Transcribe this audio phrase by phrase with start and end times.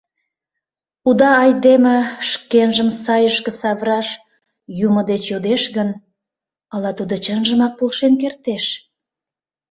[1.09, 1.95] Уда айдеме
[2.29, 4.07] шкенжым сайышке савыраш
[4.85, 5.89] Юмо деч йодеш гын,
[6.73, 8.65] ала Тудо чынжымак полшен кертеш?